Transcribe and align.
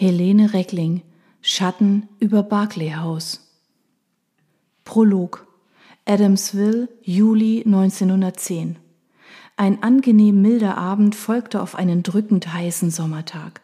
Helene 0.00 0.54
Reckling 0.54 1.02
Schatten 1.42 2.08
über 2.20 2.44
Barclay 2.44 2.92
House 2.92 3.40
Prolog 4.84 5.48
Adamsville, 6.04 6.88
Juli 7.02 7.64
1910 7.66 8.76
Ein 9.56 9.82
angenehm 9.82 10.40
milder 10.40 10.78
Abend 10.78 11.16
folgte 11.16 11.60
auf 11.60 11.74
einen 11.74 12.04
drückend 12.04 12.52
heißen 12.54 12.92
Sommertag. 12.92 13.60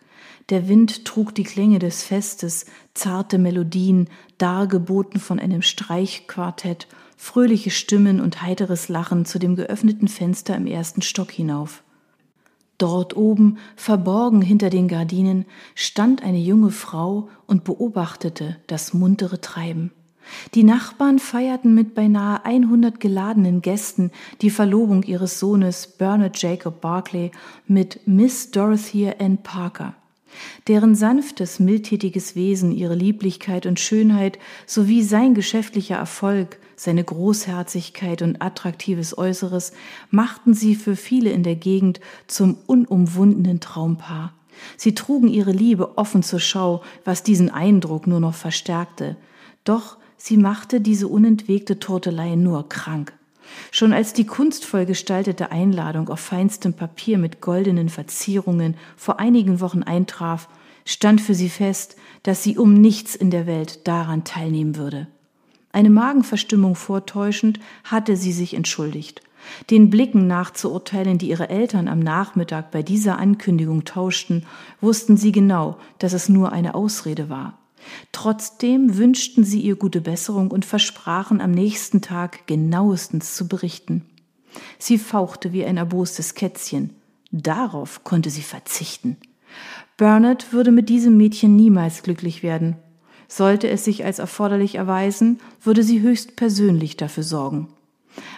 Der 0.48 0.66
Wind 0.66 1.04
trug 1.04 1.36
die 1.36 1.44
Klänge 1.44 1.78
des 1.78 2.02
Festes, 2.02 2.66
zarte 2.94 3.38
Melodien, 3.38 4.08
dargeboten 4.36 5.20
von 5.20 5.38
einem 5.38 5.62
Streichquartett, 5.62 6.88
fröhliche 7.16 7.70
Stimmen 7.70 8.20
und 8.20 8.42
heiteres 8.42 8.88
Lachen 8.88 9.24
zu 9.24 9.38
dem 9.38 9.54
geöffneten 9.54 10.08
Fenster 10.08 10.56
im 10.56 10.66
ersten 10.66 11.00
Stock 11.00 11.30
hinauf. 11.30 11.83
Dort 12.78 13.16
oben, 13.16 13.58
verborgen 13.76 14.42
hinter 14.42 14.70
den 14.70 14.88
Gardinen, 14.88 15.46
stand 15.74 16.22
eine 16.22 16.38
junge 16.38 16.70
Frau 16.70 17.28
und 17.46 17.64
beobachtete 17.64 18.56
das 18.66 18.94
muntere 18.94 19.40
Treiben. 19.40 19.92
Die 20.54 20.64
Nachbarn 20.64 21.18
feierten 21.18 21.74
mit 21.74 21.94
beinahe 21.94 22.44
100 22.44 22.98
geladenen 22.98 23.60
Gästen 23.60 24.10
die 24.40 24.50
Verlobung 24.50 25.02
ihres 25.02 25.38
Sohnes 25.38 25.86
Bernard 25.86 26.40
Jacob 26.40 26.80
Barclay 26.80 27.30
mit 27.66 28.00
Miss 28.06 28.50
Dorothea 28.50 29.16
Ann 29.18 29.38
Parker 29.38 29.94
deren 30.68 30.94
sanftes, 30.94 31.60
mildtätiges 31.60 32.34
Wesen, 32.36 32.72
ihre 32.72 32.94
Lieblichkeit 32.94 33.66
und 33.66 33.80
Schönheit 33.80 34.38
sowie 34.66 35.02
sein 35.02 35.34
geschäftlicher 35.34 35.96
Erfolg, 35.96 36.58
seine 36.76 37.04
Großherzigkeit 37.04 38.22
und 38.22 38.42
attraktives 38.42 39.16
Äußeres 39.16 39.72
machten 40.10 40.54
sie 40.54 40.74
für 40.74 40.96
viele 40.96 41.30
in 41.30 41.42
der 41.42 41.56
Gegend 41.56 42.00
zum 42.26 42.56
unumwundenen 42.66 43.60
Traumpaar. 43.60 44.32
Sie 44.76 44.94
trugen 44.94 45.28
ihre 45.28 45.52
Liebe 45.52 45.98
offen 45.98 46.22
zur 46.22 46.40
Schau, 46.40 46.82
was 47.04 47.22
diesen 47.22 47.50
Eindruck 47.50 48.06
nur 48.06 48.20
noch 48.20 48.34
verstärkte. 48.34 49.16
Doch 49.64 49.96
sie 50.16 50.36
machte 50.36 50.80
diese 50.80 51.08
unentwegte 51.08 51.78
Tortelei 51.78 52.34
nur 52.34 52.68
krank. 52.68 53.12
Schon 53.70 53.92
als 53.92 54.12
die 54.12 54.26
kunstvoll 54.26 54.86
gestaltete 54.86 55.52
Einladung 55.52 56.08
auf 56.08 56.20
feinstem 56.20 56.74
Papier 56.74 57.18
mit 57.18 57.40
goldenen 57.40 57.88
Verzierungen 57.88 58.76
vor 58.96 59.20
einigen 59.20 59.60
Wochen 59.60 59.82
eintraf, 59.82 60.48
stand 60.84 61.20
für 61.20 61.34
sie 61.34 61.48
fest, 61.48 61.96
dass 62.22 62.42
sie 62.42 62.58
um 62.58 62.74
nichts 62.74 63.14
in 63.14 63.30
der 63.30 63.46
Welt 63.46 63.86
daran 63.86 64.24
teilnehmen 64.24 64.76
würde. 64.76 65.06
Eine 65.74 65.90
Magenverstimmung 65.90 66.76
vortäuschend 66.76 67.58
hatte 67.82 68.16
sie 68.16 68.32
sich 68.32 68.54
entschuldigt. 68.54 69.22
Den 69.70 69.90
Blicken 69.90 70.28
nachzuurteilen, 70.28 71.18
die 71.18 71.30
ihre 71.30 71.48
Eltern 71.48 71.88
am 71.88 71.98
Nachmittag 71.98 72.70
bei 72.70 72.84
dieser 72.84 73.18
Ankündigung 73.18 73.84
tauschten, 73.84 74.46
wussten 74.80 75.16
sie 75.16 75.32
genau, 75.32 75.76
dass 75.98 76.12
es 76.12 76.28
nur 76.28 76.52
eine 76.52 76.76
Ausrede 76.76 77.28
war. 77.28 77.58
Trotzdem 78.12 78.96
wünschten 78.96 79.42
sie 79.42 79.62
ihr 79.62 79.74
gute 79.74 80.00
Besserung 80.00 80.52
und 80.52 80.64
versprachen 80.64 81.40
am 81.40 81.50
nächsten 81.50 82.00
Tag 82.00 82.46
genauestens 82.46 83.34
zu 83.34 83.48
berichten. 83.48 84.06
Sie 84.78 84.96
fauchte 84.96 85.52
wie 85.52 85.64
ein 85.64 85.76
erbostes 85.76 86.36
Kätzchen. 86.36 86.90
Darauf 87.32 88.04
konnte 88.04 88.30
sie 88.30 88.42
verzichten. 88.42 89.16
Bernard 89.96 90.52
würde 90.52 90.70
mit 90.70 90.88
diesem 90.88 91.16
Mädchen 91.16 91.56
niemals 91.56 92.04
glücklich 92.04 92.44
werden. 92.44 92.76
Sollte 93.36 93.68
es 93.68 93.84
sich 93.84 94.04
als 94.04 94.20
erforderlich 94.20 94.76
erweisen, 94.76 95.40
würde 95.60 95.82
sie 95.82 96.00
höchst 96.00 96.36
persönlich 96.36 96.96
dafür 96.96 97.24
sorgen. 97.24 97.66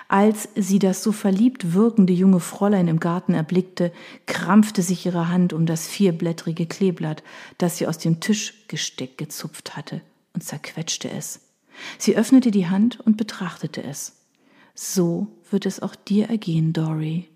Als 0.09 0.49
sie 0.55 0.79
das 0.79 1.03
so 1.03 1.13
verliebt 1.13 1.75
wirkende 1.75 2.15
junge 2.15 2.41
Fräulein 2.41 2.89
im 2.89 2.99
Garten 2.99 3.35
erblickte, 3.35 3.93
krampfte 4.25 4.81
sich 4.81 5.05
ihre 5.05 5.29
Hand 5.29 5.53
um 5.53 5.67
das 5.67 5.87
vierblättrige 5.87 6.65
Kleeblatt, 6.65 7.23
das 7.59 7.77
sie 7.77 7.87
aus 7.87 7.99
dem 7.99 8.21
Tischgesteck 8.21 9.19
gezupft 9.19 9.77
hatte, 9.77 10.01
und 10.33 10.43
zerquetschte 10.43 11.11
es. 11.11 11.41
Sie 11.99 12.17
öffnete 12.17 12.51
die 12.51 12.69
Hand 12.69 12.99
und 12.99 13.19
betrachtete 13.19 13.83
es. 13.83 14.15
So 14.75 15.27
wird 15.51 15.67
es 15.67 15.83
auch 15.83 15.95
dir 15.95 16.31
ergehen, 16.31 16.73
Dory. 16.73 17.29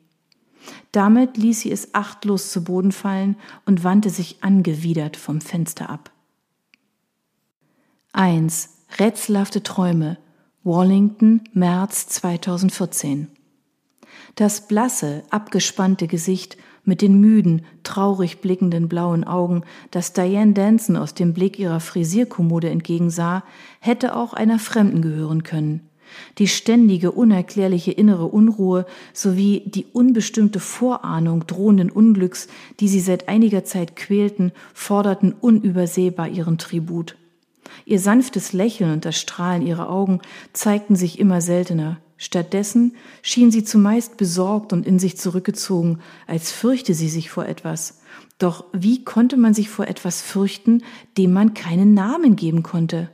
Damit 0.93 1.37
ließ 1.37 1.61
sie 1.61 1.73
es 1.73 1.95
achtlos 1.95 2.53
zu 2.53 2.65
Boden 2.65 2.93
fallen 2.93 3.37
und 3.67 3.85
wandte 3.85 4.09
sich 4.09 4.43
angewidert 4.43 5.19
vom 5.19 5.43
Fenster 5.43 5.91
ab. 5.91 6.11
1. 8.13 8.71
Rätselhafte 8.99 9.63
Träume 9.63 10.19
Wallington, 10.65 11.43
März 11.53 12.09
2014. 12.09 13.29
Das 14.35 14.67
blasse, 14.67 15.23
abgespannte 15.31 16.09
Gesicht 16.09 16.57
mit 16.83 17.03
den 17.03 17.21
müden, 17.21 17.65
traurig 17.85 18.41
blickenden 18.41 18.89
blauen 18.89 19.23
Augen, 19.23 19.63
das 19.93 20.13
Diane 20.13 20.55
Danson 20.55 20.97
aus 20.97 21.15
dem 21.15 21.35
Blick 21.35 21.57
ihrer 21.61 21.79
Frisierkommode 21.79 22.69
entgegensah, 22.69 23.45
hätte 23.79 24.17
auch 24.17 24.33
einer 24.33 24.59
Fremden 24.59 25.03
gehören 25.03 25.45
können. 25.45 25.89
Die 26.39 26.49
ständige, 26.49 27.13
unerklärliche 27.13 27.93
innere 27.93 28.27
Unruhe 28.27 28.87
sowie 29.13 29.63
die 29.67 29.87
unbestimmte 29.93 30.59
Vorahnung 30.59 31.47
drohenden 31.47 31.91
Unglücks, 31.91 32.49
die 32.81 32.89
sie 32.89 32.99
seit 32.99 33.29
einiger 33.29 33.65
Zeit 33.65 33.95
quälten, 33.95 34.51
forderten 34.75 35.33
unübersehbar 35.33 36.27
ihren 36.27 36.59
Tribut. 36.59 37.17
Ihr 37.85 38.01
sanftes 38.01 38.53
Lächeln 38.53 38.93
und 38.93 39.05
das 39.05 39.19
Strahlen 39.19 39.67
ihrer 39.67 39.89
Augen 39.91 40.21
zeigten 40.53 40.97
sich 40.97 41.19
immer 41.19 41.41
seltener. 41.41 41.99
Stattdessen 42.17 42.95
schien 43.23 43.51
sie 43.51 43.65
zumeist 43.65 44.19
besorgt 44.19 44.75
und 44.75 44.87
in 44.87 44.99
sich 44.99 45.17
zurückgezogen, 45.17 46.01
als 46.27 46.53
fürchte 46.53 46.93
sie 46.93 47.09
sich 47.09 47.31
vor 47.31 47.47
etwas. 47.47 48.03
Doch 48.39 48.65
wie 48.73 49.05
konnte 49.05 49.37
man 49.37 49.55
sich 49.55 49.71
vor 49.71 49.89
etwas 49.89 50.21
fürchten, 50.21 50.83
dem 51.17 51.33
man 51.33 51.55
keinen 51.55 51.95
Namen 51.95 52.37
geben 52.37 52.63
konnte? 52.63 53.11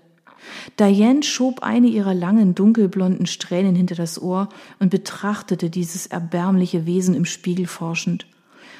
Diane 0.78 1.22
schob 1.22 1.62
eine 1.62 1.88
ihrer 1.88 2.14
langen 2.14 2.54
dunkelblonden 2.54 3.26
Strähnen 3.26 3.74
hinter 3.74 3.94
das 3.94 4.20
Ohr 4.20 4.48
und 4.78 4.90
betrachtete 4.90 5.70
dieses 5.70 6.06
erbärmliche 6.06 6.86
Wesen 6.86 7.14
im 7.14 7.24
Spiegel 7.24 7.66
forschend. 7.66 8.26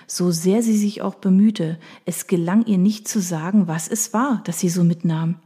So 0.06 0.31
sehr 0.31 0.62
sie 0.62 0.76
sich 0.76 1.03
auch 1.03 1.16
bemühte, 1.16 1.78
es 2.04 2.26
gelang 2.26 2.65
ihr 2.66 2.78
nicht 2.78 3.09
zu 3.09 3.20
sagen, 3.20 3.66
was 3.66 3.88
es 3.88 4.12
war, 4.12 4.42
das 4.44 4.60
sie 4.60 4.69
so 4.69 4.84
mitnahm. 4.84 5.36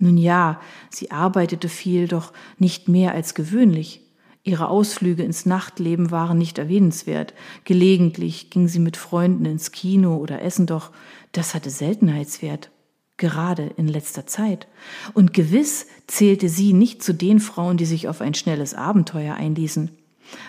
Nun 0.00 0.16
ja, 0.16 0.60
sie 0.88 1.10
arbeitete 1.10 1.68
viel, 1.68 2.08
doch 2.08 2.32
nicht 2.58 2.88
mehr 2.88 3.12
als 3.12 3.34
gewöhnlich. 3.34 4.00
Ihre 4.42 4.68
Ausflüge 4.68 5.22
ins 5.22 5.44
Nachtleben 5.44 6.10
waren 6.10 6.38
nicht 6.38 6.56
erwähnenswert. 6.56 7.34
Gelegentlich 7.64 8.48
ging 8.48 8.66
sie 8.66 8.78
mit 8.78 8.96
Freunden 8.96 9.44
ins 9.44 9.70
Kino 9.70 10.16
oder 10.16 10.40
essen, 10.40 10.66
doch 10.66 10.90
das 11.32 11.54
hatte 11.54 11.68
Seltenheitswert, 11.68 12.70
gerade 13.18 13.70
in 13.76 13.86
letzter 13.86 14.26
Zeit. 14.26 14.66
Und 15.12 15.34
gewiss 15.34 15.86
zählte 16.06 16.48
sie 16.48 16.72
nicht 16.72 17.02
zu 17.02 17.12
den 17.12 17.38
Frauen, 17.38 17.76
die 17.76 17.84
sich 17.84 18.08
auf 18.08 18.22
ein 18.22 18.32
schnelles 18.32 18.72
Abenteuer 18.72 19.34
einließen. 19.34 19.90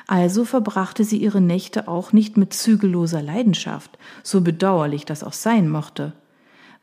Also 0.07 0.45
verbrachte 0.45 1.03
sie 1.03 1.17
ihre 1.17 1.41
Nächte 1.41 1.89
auch 1.89 2.13
nicht 2.13 2.37
mit 2.37 2.53
zügelloser 2.53 3.21
Leidenschaft, 3.21 3.97
so 4.23 4.39
bedauerlich 4.39 5.03
das 5.03 5.23
auch 5.25 5.33
sein 5.33 5.67
mochte. 5.67 6.13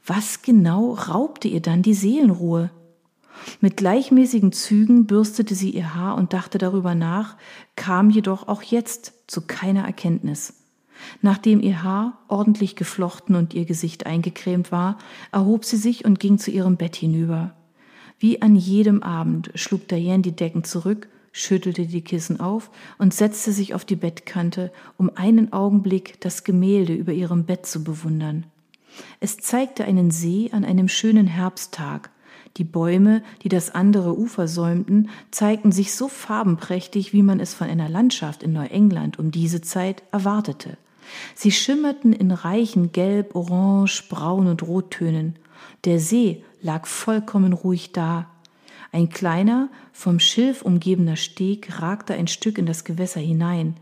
Was 0.07 0.43
genau 0.43 0.95
raubte 0.95 1.49
ihr 1.49 1.61
dann 1.61 1.83
die 1.83 1.95
Seelenruhe? 1.95 2.71
Mit 3.61 3.77
gleichmäßigen 3.77 4.53
Zügen 4.53 5.07
bürstete 5.07 5.55
sie 5.55 5.71
ihr 5.71 5.95
Haar 5.95 6.17
und 6.17 6.33
dachte 6.33 6.59
darüber 6.59 6.95
nach, 6.95 7.37
kam 7.77 8.11
jedoch 8.11 8.49
auch 8.49 8.63
jetzt 8.63 9.13
zu 9.27 9.43
keiner 9.43 9.85
Erkenntnis. 9.85 10.55
Nachdem 11.23 11.61
ihr 11.61 11.83
Haar 11.83 12.19
ordentlich 12.29 12.77
geflochten 12.77 13.37
und 13.37 13.55
ihr 13.55 13.65
Gesicht 13.65 14.07
eingecremt 14.07 14.73
war, 14.73 14.99
erhob 15.33 15.65
sie 15.65 15.77
sich 15.77 16.05
und 16.05 16.19
ging 16.19 16.39
zu 16.39 16.51
ihrem 16.51 16.77
Bett 16.77 16.97
hinüber. 16.97 17.55
Wie 18.19 18.43
an 18.43 18.57
jedem 18.57 19.03
Abend 19.03 19.51
schlug 19.55 19.87
Diane 19.87 20.23
die 20.23 20.35
Decken 20.35 20.65
zurück, 20.65 21.09
schüttelte 21.31 21.87
die 21.87 22.03
Kissen 22.03 22.41
auf 22.41 22.71
und 22.99 23.15
setzte 23.15 23.53
sich 23.53 23.75
auf 23.75 23.85
die 23.85 23.97
Bettkante, 23.97 24.73
um 24.97 25.11
einen 25.15 25.53
Augenblick 25.53 26.21
das 26.21 26.43
Gemälde 26.43 26.95
über 26.95 27.13
ihrem 27.13 27.45
Bett 27.45 27.65
zu 27.65 27.85
bewundern. 27.85 28.47
Es 29.21 29.37
zeigte 29.39 29.85
einen 29.85 30.11
See 30.11 30.51
an 30.53 30.65
einem 30.65 30.89
schönen 30.89 31.27
Herbsttag. 31.27 32.11
Die 32.57 32.65
Bäume, 32.65 33.23
die 33.43 33.49
das 33.49 33.71
andere 33.75 34.19
Ufer 34.19 34.49
säumten, 34.49 35.11
zeigten 35.31 35.71
sich 35.71 35.95
so 35.95 36.09
farbenprächtig, 36.09 37.13
wie 37.13 37.23
man 37.23 37.41
es 37.41 37.55
von 37.55 37.69
einer 37.69 37.89
Landschaft 37.89 38.43
in 38.43 38.53
Neuengland 38.53 39.19
um 39.19 39.31
diese 39.31 39.61
Zeit 39.61 40.03
erwartete. 40.11 40.77
Sie 41.35 41.53
schimmerten 41.53 42.13
in 42.13 42.31
reichen 42.31 42.93
Gelb, 42.93 43.35
Orange, 43.35 44.05
Braun 44.09 44.47
und 44.47 44.63
Rottönen. 44.63 45.37
Der 45.85 46.01
See 46.01 46.43
lag 46.61 46.87
vollkommen 46.87 47.53
ruhig 47.53 47.93
da. 47.93 48.29
Ein 48.91 49.09
kleiner, 49.09 49.69
vom 49.93 50.19
Schilf 50.19 50.63
umgebener 50.63 51.17
Steg 51.17 51.81
ragte 51.81 52.15
ein 52.15 52.27
Stück 52.27 52.59
in 52.59 52.67
das 52.67 52.85
Gewässer 52.85 53.21
hinein. 53.21 53.77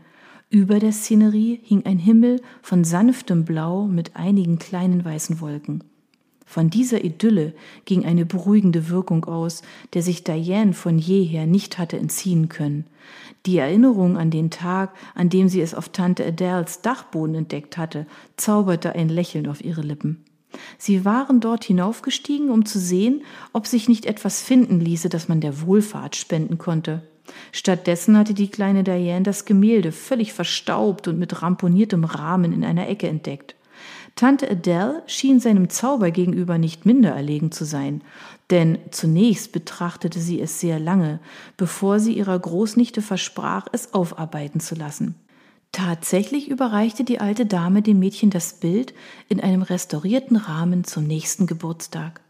Über 0.49 0.79
der 0.79 0.93
Szenerie 0.93 1.59
hing 1.61 1.85
ein 1.85 1.97
Himmel 1.97 2.41
von 2.61 2.85
sanftem 2.85 3.43
Blau 3.43 3.85
mit 3.85 4.15
einigen 4.15 4.57
kleinen 4.57 5.03
weißen 5.03 5.41
Wolken. 5.41 5.83
Von 6.45 6.69
dieser 6.69 7.03
Idylle 7.03 7.53
ging 7.83 8.05
eine 8.05 8.25
beruhigende 8.25 8.87
Wirkung 8.87 9.25
aus, 9.25 9.61
der 9.93 10.03
sich 10.03 10.23
Diane 10.23 10.71
von 10.71 10.97
jeher 10.99 11.45
nicht 11.45 11.77
hatte 11.77 11.97
entziehen 11.97 12.47
können. 12.47 12.85
Die 13.45 13.57
Erinnerung 13.57 14.17
an 14.17 14.31
den 14.31 14.49
Tag, 14.49 14.95
an 15.15 15.27
dem 15.27 15.49
sie 15.49 15.59
es 15.59 15.73
auf 15.73 15.89
Tante 15.89 16.25
Adels 16.25 16.81
Dachboden 16.81 17.35
entdeckt 17.35 17.77
hatte, 17.77 18.07
zauberte 18.37 18.95
ein 18.95 19.09
Lächeln 19.09 19.47
auf 19.47 19.61
ihre 19.61 19.81
Lippen. 19.81 20.23
Sie 20.77 21.03
waren 21.03 21.41
dort 21.41 21.65
hinaufgestiegen, 21.65 22.51
um 22.51 22.65
zu 22.65 22.79
sehen, 22.79 23.23
ob 23.51 23.67
sich 23.67 23.89
nicht 23.89 24.05
etwas 24.05 24.41
finden 24.41 24.79
ließe, 24.79 25.09
das 25.09 25.27
man 25.27 25.41
der 25.41 25.61
Wohlfahrt 25.61 26.15
spenden 26.15 26.57
konnte. 26.57 27.03
Stattdessen 27.51 28.17
hatte 28.17 28.33
die 28.33 28.49
kleine 28.49 28.83
Diane 28.83 29.23
das 29.23 29.45
Gemälde 29.45 29.91
völlig 29.91 30.33
verstaubt 30.33 31.07
und 31.07 31.19
mit 31.19 31.41
ramponiertem 31.41 32.03
Rahmen 32.03 32.53
in 32.53 32.63
einer 32.63 32.87
Ecke 32.87 33.07
entdeckt. 33.07 33.55
Tante 34.15 34.49
Adele 34.49 35.03
schien 35.05 35.39
seinem 35.39 35.69
Zauber 35.69 36.09
gegenüber 36.09 36.57
nicht 36.57 36.87
minder 36.87 37.11
erlegen 37.11 37.51
zu 37.51 37.65
sein, 37.65 38.01
denn 38.49 38.79
zunächst 38.89 39.51
betrachtete 39.51 40.19
sie 40.19 40.41
es 40.41 40.59
sehr 40.59 40.79
lange, 40.79 41.19
bevor 41.55 41.99
sie 41.99 42.13
ihrer 42.13 42.37
Großnichte 42.39 43.03
versprach, 43.03 43.67
es 43.71 43.93
aufarbeiten 43.93 44.59
zu 44.59 44.73
lassen. 44.73 45.15
Tatsächlich 45.71 46.49
überreichte 46.49 47.03
die 47.03 47.19
alte 47.19 47.45
Dame 47.45 47.83
dem 47.83 47.99
Mädchen 47.99 48.31
das 48.31 48.53
Bild 48.53 48.95
in 49.29 49.39
einem 49.39 49.61
restaurierten 49.61 50.37
Rahmen 50.37 50.83
zum 50.83 51.03
nächsten 51.03 51.45
Geburtstag. 51.45 52.21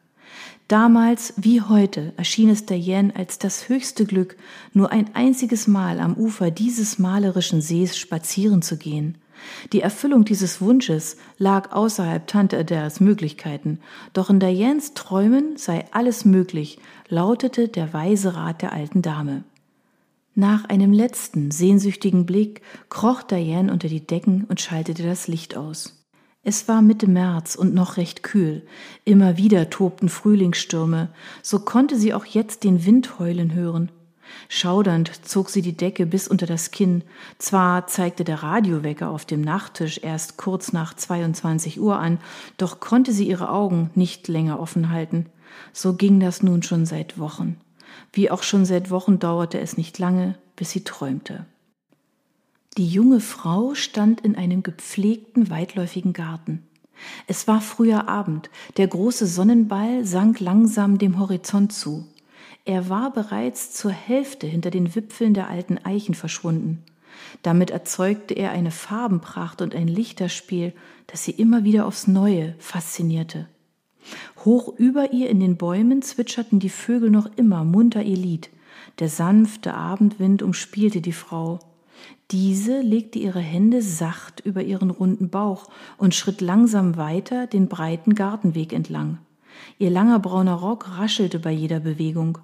Damals 0.67 1.33
wie 1.37 1.61
heute 1.61 2.11
erschien 2.17 2.49
es 2.49 2.65
Diane 2.65 3.15
als 3.15 3.39
das 3.39 3.69
höchste 3.69 4.05
Glück, 4.05 4.35
nur 4.73 4.91
ein 4.91 5.15
einziges 5.15 5.65
Mal 5.65 6.01
am 6.01 6.15
Ufer 6.15 6.51
dieses 6.51 6.99
malerischen 6.99 7.61
Sees 7.61 7.97
spazieren 7.97 8.61
zu 8.61 8.77
gehen. 8.77 9.17
Die 9.71 9.79
Erfüllung 9.79 10.25
dieses 10.25 10.59
Wunsches 10.59 11.15
lag 11.37 11.71
außerhalb 11.71 12.27
Tante 12.27 12.57
Adels 12.57 12.99
Möglichkeiten, 12.99 13.79
doch 14.11 14.29
in 14.29 14.41
Dianes 14.41 14.93
Träumen 14.93 15.55
sei 15.55 15.85
alles 15.91 16.25
möglich, 16.25 16.79
lautete 17.07 17.69
der 17.69 17.93
weise 17.93 18.35
Rat 18.35 18.61
der 18.61 18.73
alten 18.73 19.01
Dame. 19.01 19.45
Nach 20.35 20.65
einem 20.65 20.91
letzten 20.91 21.49
sehnsüchtigen 21.49 22.25
Blick 22.25 22.61
kroch 22.89 23.23
Diane 23.23 23.71
unter 23.71 23.87
die 23.87 24.05
Decken 24.05 24.43
und 24.49 24.59
schaltete 24.59 25.03
das 25.03 25.27
Licht 25.29 25.55
aus. 25.55 25.96
Es 26.49 26.69
war 26.69 26.81
Mitte 26.81 27.07
März 27.07 27.55
und 27.55 27.73
noch 27.73 27.97
recht 27.97 28.23
kühl. 28.23 28.65
Immer 29.03 29.35
wieder 29.35 29.69
tobten 29.69 30.07
Frühlingsstürme, 30.07 31.09
so 31.43 31.59
konnte 31.59 31.97
sie 31.97 32.13
auch 32.13 32.23
jetzt 32.23 32.63
den 32.63 32.85
Wind 32.85 33.19
heulen 33.19 33.53
hören. 33.53 33.91
Schaudernd 34.47 35.11
zog 35.27 35.49
sie 35.49 35.61
die 35.61 35.75
Decke 35.75 36.05
bis 36.05 36.29
unter 36.29 36.45
das 36.45 36.71
Kinn. 36.71 37.03
Zwar 37.37 37.87
zeigte 37.87 38.23
der 38.23 38.43
Radiowecker 38.43 39.09
auf 39.09 39.25
dem 39.25 39.41
Nachttisch 39.41 39.99
erst 40.01 40.37
kurz 40.37 40.71
nach 40.71 40.93
22 40.93 41.81
Uhr 41.81 41.99
an, 41.99 42.17
doch 42.55 42.79
konnte 42.79 43.11
sie 43.11 43.27
ihre 43.27 43.49
Augen 43.49 43.89
nicht 43.95 44.29
länger 44.29 44.61
offen 44.61 44.89
halten. 44.89 45.25
So 45.73 45.95
ging 45.95 46.21
das 46.21 46.43
nun 46.43 46.63
schon 46.63 46.85
seit 46.85 47.19
Wochen. 47.19 47.57
Wie 48.13 48.31
auch 48.31 48.43
schon 48.43 48.63
seit 48.63 48.89
Wochen 48.89 49.19
dauerte 49.19 49.59
es 49.59 49.75
nicht 49.75 49.99
lange, 49.99 50.35
bis 50.55 50.71
sie 50.71 50.85
träumte. 50.85 51.45
Die 52.77 52.87
junge 52.87 53.21
Frau 53.21 53.73
stand 53.73 54.21
in 54.21 54.35
einem 54.35 54.61
gepflegten, 54.61 55.49
weitläufigen 55.49 56.13
Garten. 56.13 56.61
Es 57.25 57.47
war 57.47 57.59
früher 57.59 58.07
Abend, 58.07 58.51
der 58.77 58.87
große 58.87 59.25
Sonnenball 59.25 60.05
sank 60.05 60.39
langsam 60.39 60.99
dem 60.99 61.17
Horizont 61.17 61.73
zu. 61.73 62.05
Er 62.65 62.87
war 62.87 63.11
bereits 63.11 63.71
zur 63.71 63.89
Hälfte 63.89 64.45
hinter 64.45 64.69
den 64.69 64.93
Wipfeln 64.93 65.33
der 65.33 65.49
alten 65.49 65.79
Eichen 65.79 66.13
verschwunden. 66.13 66.83
Damit 67.41 67.71
erzeugte 67.71 68.35
er 68.35 68.51
eine 68.51 68.69
Farbenpracht 68.69 69.63
und 69.63 69.73
ein 69.73 69.87
Lichterspiel, 69.87 70.73
das 71.07 71.23
sie 71.23 71.31
immer 71.31 71.63
wieder 71.63 71.87
aufs 71.87 72.05
Neue 72.05 72.53
faszinierte. 72.59 73.47
Hoch 74.45 74.71
über 74.77 75.13
ihr 75.13 75.31
in 75.31 75.39
den 75.39 75.57
Bäumen 75.57 76.03
zwitscherten 76.03 76.59
die 76.59 76.69
Vögel 76.69 77.09
noch 77.09 77.27
immer 77.37 77.63
munter 77.63 78.03
ihr 78.03 78.17
Lied. 78.17 78.51
Der 78.99 79.09
sanfte 79.09 79.73
Abendwind 79.73 80.43
umspielte 80.43 81.01
die 81.01 81.11
Frau. 81.11 81.59
Diese 82.31 82.81
legte 82.81 83.19
ihre 83.19 83.39
Hände 83.39 83.81
sacht 83.81 84.41
über 84.41 84.61
ihren 84.61 84.89
runden 84.89 85.29
Bauch 85.29 85.67
und 85.97 86.13
schritt 86.13 86.41
langsam 86.41 86.97
weiter 86.97 87.47
den 87.47 87.67
breiten 87.67 88.15
Gartenweg 88.15 88.73
entlang. 88.73 89.19
Ihr 89.79 89.89
langer 89.89 90.19
brauner 90.19 90.55
Rock 90.55 90.97
raschelte 90.97 91.39
bei 91.39 91.51
jeder 91.51 91.79
Bewegung. 91.79 92.39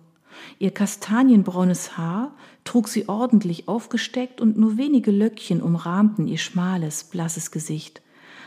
Ihr 0.59 0.71
kastanienbraunes 0.71 1.97
Haar 1.97 2.33
trug 2.63 2.87
sie 2.87 3.07
ordentlich 3.07 3.67
aufgesteckt 3.67 4.41
und 4.41 4.57
nur 4.57 4.77
wenige 4.77 5.11
Löckchen 5.11 5.61
umrahmten 5.61 6.27
ihr 6.27 6.37
schmales, 6.37 7.03
blasses 7.03 7.51
Gesicht. 7.51 8.01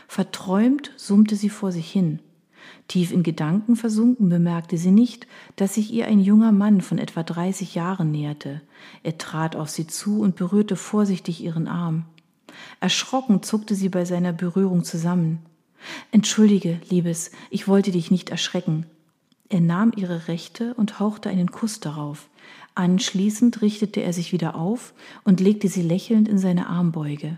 Verträumt 0.07 0.91
summte 0.95 1.35
sie 1.35 1.49
vor 1.49 1.71
sich 1.71 1.91
hin. 1.91 2.19
Tief 2.87 3.11
in 3.11 3.23
Gedanken 3.23 3.75
versunken 3.75 4.29
bemerkte 4.29 4.77
sie 4.77 4.91
nicht, 4.91 5.27
dass 5.55 5.75
sich 5.75 5.91
ihr 5.91 6.07
ein 6.07 6.19
junger 6.19 6.51
Mann 6.51 6.81
von 6.81 6.97
etwa 6.97 7.23
dreißig 7.23 7.75
Jahren 7.75 8.11
näherte. 8.11 8.61
Er 9.03 9.17
trat 9.17 9.55
auf 9.55 9.69
sie 9.69 9.87
zu 9.87 10.21
und 10.21 10.35
berührte 10.35 10.75
vorsichtig 10.75 11.43
ihren 11.43 11.67
Arm. 11.67 12.05
Erschrocken 12.79 13.43
zuckte 13.43 13.75
sie 13.75 13.89
bei 13.89 14.05
seiner 14.05 14.33
Berührung 14.33 14.83
zusammen. 14.83 15.39
Entschuldige, 16.11 16.79
Liebes, 16.89 17.31
ich 17.49 17.67
wollte 17.67 17.91
dich 17.91 18.09
nicht 18.09 18.29
erschrecken. 18.29 18.85
Er 19.49 19.61
nahm 19.61 19.91
ihre 19.95 20.27
rechte 20.27 20.73
und 20.73 20.99
hauchte 20.99 21.29
einen 21.29 21.51
Kuss 21.51 21.79
darauf. 21.79 22.29
Anschließend 22.75 23.61
richtete 23.61 24.01
er 24.01 24.13
sich 24.13 24.31
wieder 24.31 24.55
auf 24.55 24.93
und 25.23 25.39
legte 25.39 25.67
sie 25.67 25.81
lächelnd 25.81 26.27
in 26.27 26.37
seine 26.37 26.67
Armbeuge. 26.67 27.37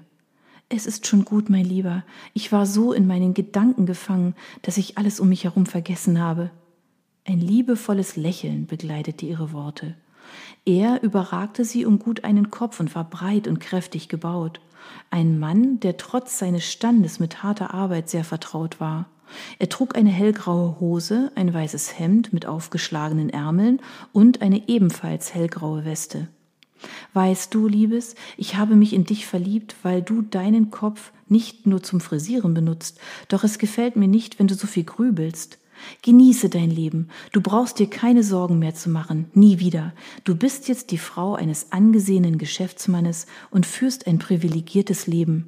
Es 0.71 0.85
ist 0.85 1.07
schon 1.07 1.25
gut, 1.25 1.49
mein 1.49 1.65
Lieber. 1.65 2.03
Ich 2.35 2.51
war 2.51 2.67
so 2.67 2.93
in 2.93 3.07
meinen 3.07 3.33
Gedanken 3.33 3.87
gefangen, 3.87 4.35
dass 4.61 4.77
ich 4.77 4.99
alles 4.99 5.19
um 5.19 5.29
mich 5.29 5.45
herum 5.45 5.65
vergessen 5.65 6.19
habe. 6.19 6.51
Ein 7.25 7.39
liebevolles 7.39 8.15
Lächeln 8.15 8.67
begleitete 8.67 9.25
ihre 9.25 9.51
Worte. 9.51 9.95
Er 10.65 11.01
überragte 11.01 11.65
sie 11.65 11.87
um 11.87 11.97
gut 11.97 12.23
einen 12.23 12.51
Kopf 12.51 12.79
und 12.79 12.93
war 12.93 13.09
breit 13.09 13.47
und 13.47 13.59
kräftig 13.59 14.09
gebaut. 14.09 14.61
Ein 15.09 15.39
Mann, 15.39 15.79
der 15.79 15.97
trotz 15.97 16.37
seines 16.37 16.71
Standes 16.71 17.19
mit 17.19 17.41
harter 17.41 17.73
Arbeit 17.73 18.07
sehr 18.09 18.23
vertraut 18.23 18.79
war. 18.79 19.09
Er 19.57 19.69
trug 19.69 19.97
eine 19.97 20.11
hellgraue 20.11 20.79
Hose, 20.79 21.31
ein 21.33 21.51
weißes 21.51 21.97
Hemd 21.97 22.31
mit 22.31 22.45
aufgeschlagenen 22.45 23.31
Ärmeln 23.31 23.81
und 24.13 24.43
eine 24.43 24.67
ebenfalls 24.67 25.33
hellgraue 25.33 25.83
Weste. 25.83 26.27
Weißt 27.13 27.53
du, 27.53 27.67
Liebes, 27.67 28.15
ich 28.37 28.55
habe 28.55 28.75
mich 28.75 28.93
in 28.93 29.03
dich 29.03 29.25
verliebt, 29.25 29.75
weil 29.83 30.01
du 30.01 30.21
deinen 30.21 30.71
Kopf 30.71 31.11
nicht 31.27 31.67
nur 31.67 31.83
zum 31.83 32.01
Frisieren 32.01 32.53
benutzt, 32.53 32.99
doch 33.27 33.43
es 33.43 33.59
gefällt 33.59 33.95
mir 33.95 34.07
nicht, 34.07 34.39
wenn 34.39 34.47
du 34.47 34.55
so 34.55 34.67
viel 34.67 34.83
grübelst. 34.83 35.59
Genieße 36.01 36.49
dein 36.49 36.69
Leben. 36.71 37.07
Du 37.31 37.41
brauchst 37.41 37.79
dir 37.79 37.89
keine 37.89 38.23
Sorgen 38.23 38.59
mehr 38.59 38.75
zu 38.75 38.89
machen. 38.89 39.31
Nie 39.33 39.59
wieder. 39.59 39.93
Du 40.25 40.35
bist 40.35 40.67
jetzt 40.67 40.91
die 40.91 40.97
Frau 40.97 41.35
eines 41.35 41.71
angesehenen 41.71 42.37
Geschäftsmannes 42.37 43.27
und 43.49 43.65
führst 43.65 44.05
ein 44.05 44.19
privilegiertes 44.19 45.07
Leben. 45.07 45.47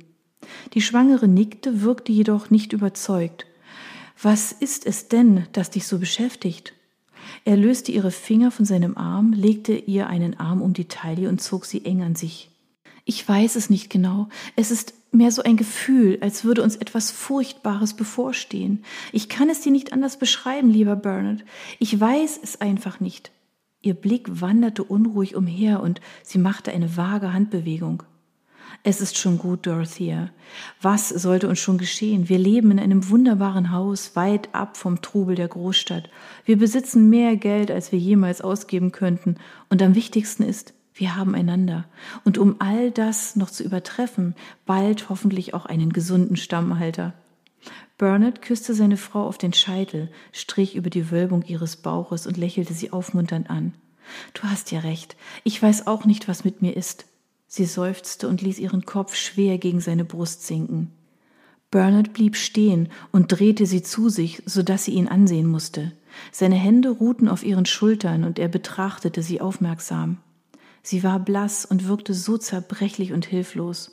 Die 0.73 0.81
Schwangere 0.81 1.27
nickte, 1.27 1.81
wirkte 1.81 2.11
jedoch 2.11 2.49
nicht 2.49 2.73
überzeugt. 2.73 3.45
Was 4.21 4.51
ist 4.51 4.85
es 4.85 5.07
denn, 5.07 5.47
das 5.51 5.69
dich 5.69 5.85
so 5.85 5.99
beschäftigt? 5.99 6.73
Er 7.45 7.57
löste 7.57 7.91
ihre 7.91 8.11
Finger 8.11 8.51
von 8.51 8.65
seinem 8.65 8.97
Arm, 8.97 9.33
legte 9.33 9.73
ihr 9.73 10.07
einen 10.07 10.39
Arm 10.39 10.61
um 10.61 10.73
die 10.73 10.87
Taille 10.87 11.29
und 11.29 11.41
zog 11.41 11.65
sie 11.65 11.85
eng 11.85 12.01
an 12.01 12.15
sich. 12.15 12.49
Ich 13.05 13.27
weiß 13.27 13.55
es 13.55 13.69
nicht 13.69 13.89
genau. 13.89 14.29
Es 14.55 14.71
ist 14.71 14.93
mehr 15.11 15.31
so 15.31 15.41
ein 15.41 15.57
Gefühl, 15.57 16.17
als 16.21 16.43
würde 16.43 16.63
uns 16.63 16.75
etwas 16.75 17.11
Furchtbares 17.11 17.95
bevorstehen. 17.95 18.83
Ich 19.11 19.27
kann 19.27 19.49
es 19.49 19.61
dir 19.61 19.71
nicht 19.71 19.91
anders 19.91 20.17
beschreiben, 20.17 20.69
lieber 20.69 20.95
Bernard. 20.95 21.43
Ich 21.79 21.99
weiß 21.99 22.39
es 22.43 22.61
einfach 22.61 22.99
nicht. 22.99 23.31
Ihr 23.81 23.95
Blick 23.95 24.41
wanderte 24.41 24.83
unruhig 24.83 25.35
umher 25.35 25.81
und 25.81 26.01
sie 26.23 26.37
machte 26.37 26.71
eine 26.71 26.95
vage 26.97 27.33
Handbewegung. 27.33 28.03
Es 28.83 28.99
ist 28.99 29.15
schon 29.15 29.37
gut, 29.37 29.67
Dorothea. 29.67 30.31
Was 30.81 31.09
sollte 31.09 31.47
uns 31.47 31.59
schon 31.59 31.77
geschehen? 31.77 32.29
Wir 32.29 32.39
leben 32.39 32.71
in 32.71 32.79
einem 32.79 33.09
wunderbaren 33.09 33.71
Haus, 33.71 34.15
weit 34.15 34.49
ab 34.55 34.75
vom 34.75 35.03
Trubel 35.03 35.35
der 35.35 35.47
Großstadt. 35.47 36.09
Wir 36.45 36.57
besitzen 36.57 37.09
mehr 37.09 37.35
Geld, 37.35 37.69
als 37.69 37.91
wir 37.91 37.99
jemals 37.99 38.41
ausgeben 38.41 38.91
könnten. 38.91 39.35
Und 39.69 39.83
am 39.83 39.93
wichtigsten 39.93 40.41
ist, 40.41 40.73
wir 40.95 41.15
haben 41.15 41.35
einander. 41.35 41.85
Und 42.25 42.39
um 42.39 42.55
all 42.57 42.89
das 42.89 43.35
noch 43.35 43.51
zu 43.51 43.63
übertreffen, 43.63 44.35
bald 44.65 45.09
hoffentlich 45.09 45.53
auch 45.53 45.67
einen 45.67 45.93
gesunden 45.93 46.35
Stammhalter. 46.35 47.13
Bernard 47.99 48.41
küsste 48.41 48.73
seine 48.73 48.97
Frau 48.97 49.27
auf 49.27 49.37
den 49.37 49.53
Scheitel, 49.53 50.09
strich 50.31 50.75
über 50.75 50.89
die 50.89 51.11
Wölbung 51.11 51.43
ihres 51.43 51.75
Bauches 51.75 52.25
und 52.25 52.35
lächelte 52.35 52.73
sie 52.73 52.91
aufmunternd 52.91 53.47
an. 53.51 53.75
Du 54.33 54.41
hast 54.43 54.71
ja 54.71 54.79
recht. 54.79 55.15
Ich 55.43 55.61
weiß 55.61 55.85
auch 55.85 56.05
nicht, 56.05 56.27
was 56.27 56.43
mit 56.43 56.63
mir 56.63 56.75
ist. 56.75 57.05
Sie 57.53 57.65
seufzte 57.65 58.29
und 58.29 58.41
ließ 58.41 58.59
ihren 58.59 58.85
Kopf 58.85 59.13
schwer 59.13 59.57
gegen 59.57 59.81
seine 59.81 60.05
Brust 60.05 60.47
sinken. 60.47 60.89
Bernard 61.69 62.13
blieb 62.13 62.37
stehen 62.37 62.87
und 63.11 63.27
drehte 63.27 63.65
sie 63.65 63.83
zu 63.83 64.07
sich, 64.07 64.41
so 64.45 64.63
dass 64.63 64.85
sie 64.85 64.93
ihn 64.93 65.09
ansehen 65.09 65.47
musste. 65.47 65.91
Seine 66.31 66.55
Hände 66.55 66.91
ruhten 66.91 67.27
auf 67.27 67.43
ihren 67.43 67.65
Schultern 67.65 68.23
und 68.23 68.39
er 68.39 68.47
betrachtete 68.47 69.21
sie 69.21 69.41
aufmerksam. 69.41 70.19
Sie 70.81 71.03
war 71.03 71.19
blass 71.19 71.65
und 71.65 71.89
wirkte 71.89 72.13
so 72.13 72.37
zerbrechlich 72.37 73.11
und 73.11 73.25
hilflos. 73.25 73.91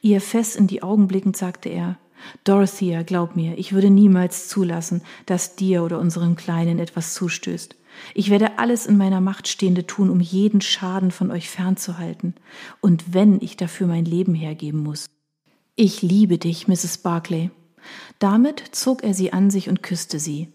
Ihr 0.00 0.22
fest 0.22 0.56
in 0.56 0.66
die 0.66 0.82
Augen 0.82 1.06
blickend 1.06 1.36
sagte 1.36 1.68
er, 1.68 1.98
Dorothea, 2.44 3.02
glaub 3.02 3.36
mir, 3.36 3.58
ich 3.58 3.74
würde 3.74 3.90
niemals 3.90 4.48
zulassen, 4.48 5.02
dass 5.26 5.54
dir 5.54 5.82
oder 5.82 5.98
unserem 5.98 6.34
Kleinen 6.34 6.78
etwas 6.78 7.12
zustößt. 7.12 7.76
Ich 8.14 8.30
werde 8.30 8.58
alles 8.58 8.86
in 8.86 8.96
meiner 8.96 9.20
Macht 9.20 9.48
Stehende 9.48 9.86
tun, 9.86 10.10
um 10.10 10.20
jeden 10.20 10.60
Schaden 10.60 11.10
von 11.10 11.30
euch 11.30 11.48
fernzuhalten, 11.50 12.34
und 12.80 13.14
wenn 13.14 13.40
ich 13.40 13.56
dafür 13.56 13.86
mein 13.86 14.04
Leben 14.04 14.34
hergeben 14.34 14.82
muss. 14.82 15.06
Ich 15.74 16.02
liebe 16.02 16.38
dich, 16.38 16.68
Mrs. 16.68 16.98
Barclay. 16.98 17.50
Damit 18.18 18.62
zog 18.72 19.04
er 19.04 19.14
sie 19.14 19.32
an 19.32 19.50
sich 19.50 19.68
und 19.68 19.82
küsste 19.82 20.18
sie. 20.18 20.48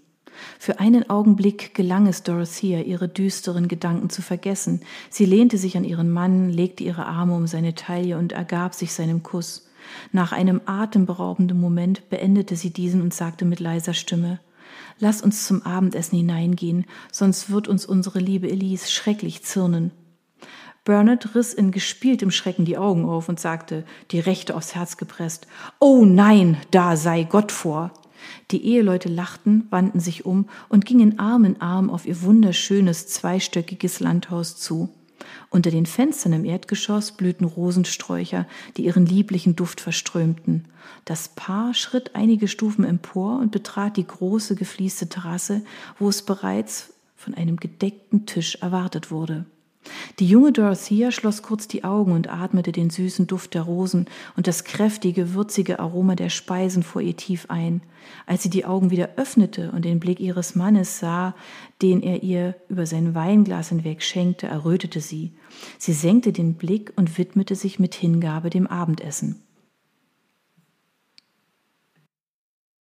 Für 0.58 0.80
einen 0.80 1.10
Augenblick 1.10 1.76
gelang 1.76 2.08
es 2.08 2.24
Dorothea, 2.24 2.82
ihre 2.82 3.08
düsteren 3.08 3.68
Gedanken 3.68 4.10
zu 4.10 4.22
vergessen. 4.22 4.82
Sie 5.10 5.26
lehnte 5.26 5.58
sich 5.58 5.78
an 5.78 5.84
ihren 5.84 6.10
Mann, 6.10 6.50
legte 6.50 6.84
ihre 6.84 7.06
Arme 7.06 7.36
um 7.36 7.48
seine 7.48 7.76
Taille 7.76 8.18
und 8.18 8.32
ergab 8.32 8.74
sich 8.74 8.94
seinem 8.94 9.24
Kuss. 9.24 9.68
Nach 10.12 10.32
einem 10.32 10.62
atemberaubenden 10.66 11.60
Moment 11.60 12.10
beendete 12.10 12.56
sie 12.56 12.72
diesen 12.72 13.02
und 13.02 13.14
sagte 13.14 13.46
mit 13.46 13.60
leiser 13.60 13.94
Stimme 13.94 14.40
Lass 15.00 15.22
uns 15.22 15.46
zum 15.46 15.63
Abendessen 15.63 16.18
hineingehen, 16.18 16.86
sonst 17.12 17.50
wird 17.50 17.68
uns 17.68 17.86
unsere 17.86 18.20
liebe 18.20 18.50
Elise 18.50 18.90
schrecklich 18.90 19.44
zürnen. 19.44 19.92
Bernard 20.84 21.36
riss 21.36 21.54
in 21.54 21.72
gespieltem 21.72 22.32
Schrecken 22.32 22.66
die 22.66 22.78
Augen 22.78 23.06
auf 23.06 23.30
und 23.30 23.40
sagte, 23.40 23.86
die 24.10 24.20
Rechte 24.20 24.56
aufs 24.56 24.74
Herz 24.74 24.98
gepresst, 24.98 25.46
Oh 25.80 26.06
nein, 26.06 26.58
da 26.72 26.98
sei 26.98 27.24
Gott 27.24 27.51
vor. 27.51 27.92
Die 28.50 28.66
Eheleute 28.66 29.10
lachten, 29.10 29.68
wandten 29.70 30.00
sich 30.00 30.25
um 30.25 30.50
und 30.70 30.86
gingen 30.86 31.20
Arm 31.20 31.46
in 31.46 31.62
Arm 31.62 31.90
auf 31.90 32.06
ihr 32.06 32.22
wunderschönes 32.24 33.08
zweistöckiges 33.08 34.00
Landhaus 34.00 34.58
zu. 34.58 34.90
Unter 35.50 35.72
den 35.72 35.86
Fenstern 35.86 36.34
im 36.34 36.46
Erdgeschoss 36.46 37.12
blühten 37.12 37.46
Rosensträucher, 37.46 38.48
die 38.78 38.86
ihren 38.86 39.06
lieblichen 39.06 39.56
Duft 39.56 39.82
verströmten. 39.82 40.66
Das 41.06 41.30
Paar 41.30 41.74
schritt 41.74 42.16
einige 42.16 42.48
Stufen 42.48 42.86
empor 42.86 43.40
und 43.40 43.51
betrat 43.51 43.98
die 43.98 44.08
große 44.08 44.56
gefließte 44.56 45.10
Terrasse, 45.10 45.63
wo 46.00 46.10
es 46.10 46.22
bereits 46.22 46.94
von 47.16 47.34
einem 47.34 47.58
gedeckten 47.58 48.25
Tisch 48.25 48.56
erwartet 48.56 49.12
wurde. 49.12 49.46
Die 50.20 50.28
junge 50.28 50.52
Dorothea 50.52 51.12
schloss 51.12 51.42
kurz 51.42 51.68
die 51.68 51.84
Augen 51.84 52.12
und 52.12 52.30
atmete 52.30 52.72
den 52.72 52.90
süßen 52.90 53.28
Duft 53.28 53.54
der 53.54 53.64
Rosen 53.64 54.06
und 54.36 54.48
das 54.48 54.64
kräftige, 54.64 55.34
würzige 55.34 55.80
Aroma 55.80 56.16
der 56.16 56.30
Speisen 56.30 56.84
vor 56.84 57.02
ihr 57.02 57.18
tief 57.18 57.46
ein. 57.50 57.82
Als 58.26 58.44
sie 58.44 58.50
die 58.50 58.66
Augen 58.66 58.92
wieder 58.92 59.12
öffnete 59.18 59.72
und 59.72 59.86
den 59.86 60.00
Blick 60.00 60.20
ihres 60.20 60.56
Mannes 60.56 61.00
sah, 61.00 61.36
den 61.82 62.02
er 62.04 62.24
ihr 62.24 62.56
über 62.70 62.86
sein 62.86 63.16
Weinglas 63.16 63.70
hinweg 63.70 64.04
schenkte, 64.04 64.48
errötete 64.48 65.02
sie. 65.02 65.34
Sie 65.78 65.94
senkte 65.94 66.32
den 66.32 66.56
Blick 66.56 66.94
und 66.96 67.18
widmete 67.18 67.56
sich 67.56 67.80
mit 67.80 67.96
Hingabe 67.96 68.50
dem 68.50 68.68
Abendessen. 68.68 69.42